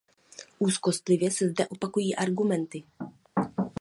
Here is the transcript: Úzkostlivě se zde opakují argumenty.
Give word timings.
Úzkostlivě 0.59 1.31
se 1.31 1.49
zde 1.49 1.67
opakují 1.67 2.15
argumenty. 2.15 2.83